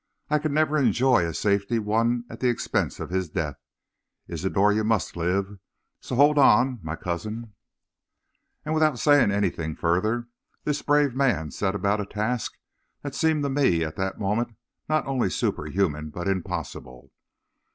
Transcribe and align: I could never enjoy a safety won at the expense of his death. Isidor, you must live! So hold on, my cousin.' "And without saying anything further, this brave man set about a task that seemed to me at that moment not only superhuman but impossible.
I 0.31 0.39
could 0.39 0.51
never 0.51 0.79
enjoy 0.79 1.27
a 1.27 1.31
safety 1.35 1.77
won 1.77 2.25
at 2.27 2.39
the 2.39 2.49
expense 2.49 2.99
of 2.99 3.11
his 3.11 3.29
death. 3.29 3.57
Isidor, 4.27 4.73
you 4.73 4.83
must 4.83 5.15
live! 5.15 5.59
So 5.99 6.15
hold 6.15 6.39
on, 6.39 6.79
my 6.81 6.95
cousin.' 6.95 7.53
"And 8.65 8.73
without 8.73 8.97
saying 8.97 9.29
anything 9.29 9.75
further, 9.75 10.27
this 10.63 10.81
brave 10.81 11.13
man 11.13 11.51
set 11.51 11.75
about 11.75 12.01
a 12.01 12.07
task 12.07 12.57
that 13.03 13.13
seemed 13.13 13.43
to 13.43 13.49
me 13.51 13.83
at 13.83 13.95
that 13.97 14.19
moment 14.19 14.55
not 14.89 15.05
only 15.05 15.29
superhuman 15.29 16.09
but 16.09 16.27
impossible. 16.27 17.11